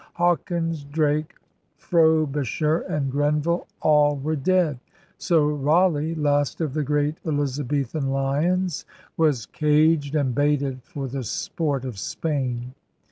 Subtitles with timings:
[0.15, 1.35] Hawkins, Drake,
[1.77, 4.79] Frobisher, and Grenville, all were dead.
[5.19, 8.83] So Raleigh, last of the great Eliza bethan lions,
[9.15, 12.73] was caged and baited for the sport of Spain.